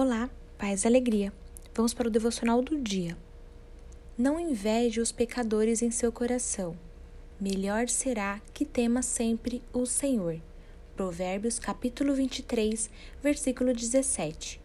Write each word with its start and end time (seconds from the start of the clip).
Olá, 0.00 0.30
paz 0.56 0.84
e 0.84 0.86
alegria. 0.86 1.32
Vamos 1.74 1.92
para 1.92 2.06
o 2.06 2.10
devocional 2.10 2.62
do 2.62 2.80
dia. 2.80 3.18
Não 4.16 4.38
inveje 4.38 5.00
os 5.00 5.10
pecadores 5.10 5.82
em 5.82 5.90
seu 5.90 6.12
coração. 6.12 6.78
Melhor 7.40 7.88
será 7.88 8.40
que 8.54 8.64
tema 8.64 9.02
sempre 9.02 9.60
o 9.72 9.84
Senhor. 9.86 10.40
Provérbios 10.94 11.58
capítulo 11.58 12.14
23, 12.14 12.88
versículo 13.20 13.74
17. 13.74 14.60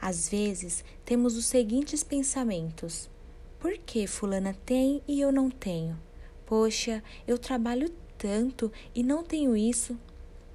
Às 0.00 0.28
vezes 0.28 0.84
temos 1.04 1.36
os 1.36 1.46
seguintes 1.46 2.04
pensamentos: 2.04 3.10
Por 3.58 3.76
que 3.76 4.06
fulana 4.06 4.54
tem 4.64 5.02
e 5.08 5.20
eu 5.20 5.32
não 5.32 5.50
tenho? 5.50 5.98
Poxa, 6.46 7.02
eu 7.26 7.36
trabalho 7.36 7.90
tanto 8.16 8.70
e 8.94 9.02
não 9.02 9.24
tenho 9.24 9.56
isso. 9.56 9.98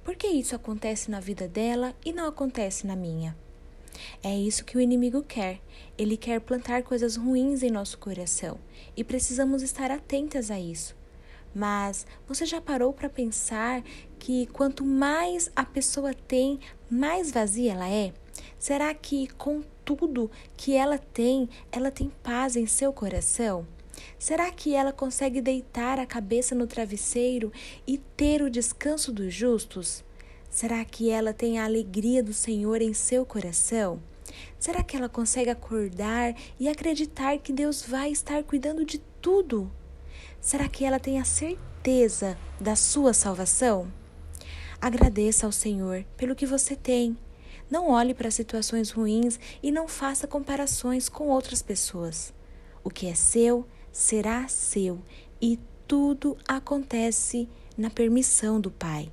Por 0.02 0.16
que 0.16 0.26
isso 0.26 0.56
acontece 0.56 1.10
na 1.10 1.20
vida 1.20 1.46
dela 1.46 1.94
e 2.02 2.14
não 2.14 2.26
acontece 2.26 2.86
na 2.86 2.96
minha? 2.96 3.36
É 4.22 4.36
isso 4.36 4.64
que 4.64 4.76
o 4.76 4.80
inimigo 4.80 5.22
quer. 5.22 5.60
Ele 5.96 6.16
quer 6.16 6.40
plantar 6.40 6.82
coisas 6.82 7.16
ruins 7.16 7.62
em 7.62 7.70
nosso 7.70 7.98
coração 7.98 8.58
e 8.96 9.04
precisamos 9.04 9.62
estar 9.62 9.90
atentas 9.90 10.50
a 10.50 10.58
isso. 10.58 10.96
Mas 11.54 12.06
você 12.26 12.44
já 12.44 12.60
parou 12.60 12.92
para 12.92 13.08
pensar 13.08 13.82
que 14.18 14.46
quanto 14.46 14.84
mais 14.84 15.50
a 15.56 15.64
pessoa 15.64 16.12
tem, 16.12 16.60
mais 16.90 17.30
vazia 17.30 17.72
ela 17.72 17.88
é? 17.88 18.12
Será 18.58 18.92
que 18.94 19.28
com 19.28 19.62
tudo 19.84 20.30
que 20.56 20.74
ela 20.74 20.98
tem, 20.98 21.48
ela 21.72 21.90
tem 21.90 22.10
paz 22.22 22.56
em 22.56 22.66
seu 22.66 22.92
coração? 22.92 23.66
Será 24.18 24.50
que 24.50 24.74
ela 24.74 24.92
consegue 24.92 25.40
deitar 25.40 25.98
a 25.98 26.06
cabeça 26.06 26.54
no 26.54 26.66
travesseiro 26.66 27.52
e 27.86 27.96
ter 27.96 28.42
o 28.42 28.50
descanso 28.50 29.12
dos 29.12 29.32
justos? 29.32 30.04
Será 30.56 30.82
que 30.86 31.10
ela 31.10 31.34
tem 31.34 31.58
a 31.58 31.66
alegria 31.66 32.22
do 32.22 32.32
Senhor 32.32 32.80
em 32.80 32.94
seu 32.94 33.26
coração? 33.26 34.02
Será 34.58 34.82
que 34.82 34.96
ela 34.96 35.06
consegue 35.06 35.50
acordar 35.50 36.34
e 36.58 36.66
acreditar 36.66 37.36
que 37.36 37.52
Deus 37.52 37.82
vai 37.82 38.10
estar 38.10 38.42
cuidando 38.42 38.82
de 38.82 38.96
tudo? 39.20 39.70
Será 40.40 40.66
que 40.66 40.82
ela 40.82 40.98
tem 40.98 41.20
a 41.20 41.26
certeza 41.26 42.38
da 42.58 42.74
sua 42.74 43.12
salvação? 43.12 43.92
Agradeça 44.80 45.44
ao 45.44 45.52
Senhor 45.52 46.06
pelo 46.16 46.34
que 46.34 46.46
você 46.46 46.74
tem. 46.74 47.18
Não 47.70 47.90
olhe 47.90 48.14
para 48.14 48.30
situações 48.30 48.90
ruins 48.90 49.38
e 49.62 49.70
não 49.70 49.86
faça 49.86 50.26
comparações 50.26 51.06
com 51.06 51.28
outras 51.28 51.60
pessoas. 51.60 52.32
O 52.82 52.88
que 52.88 53.08
é 53.08 53.14
seu 53.14 53.66
será 53.92 54.48
seu 54.48 55.02
e 55.38 55.58
tudo 55.86 56.34
acontece 56.48 57.46
na 57.76 57.90
permissão 57.90 58.58
do 58.58 58.70
Pai. 58.70 59.12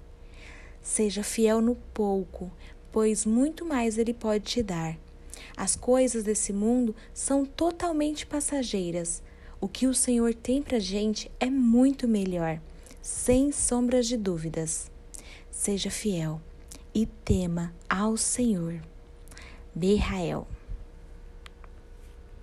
Seja 0.84 1.24
fiel 1.24 1.62
no 1.62 1.76
pouco, 1.94 2.52
pois 2.92 3.26
muito 3.26 3.66
mais 3.66 3.98
Ele 3.98 4.14
pode 4.14 4.44
te 4.44 4.62
dar. 4.62 4.98
As 5.56 5.76
coisas 5.78 6.24
desse 6.24 6.52
mundo 6.52 6.94
são 7.14 7.46
totalmente 7.46 8.26
passageiras. 8.26 9.24
O 9.62 9.68
que 9.70 9.88
o 9.88 9.94
Senhor 9.94 10.34
tem 10.34 10.62
para 10.62 10.80
gente 10.80 11.32
é 11.40 11.50
muito 11.50 12.06
melhor, 12.06 12.60
sem 13.02 13.52
sombras 13.52 14.08
de 14.08 14.18
dúvidas. 14.18 14.92
Seja 15.50 15.90
fiel 15.90 16.42
e 16.94 17.06
tema 17.06 17.74
ao 17.90 18.18
Senhor. 18.18 18.82
Berrael. 19.74 20.46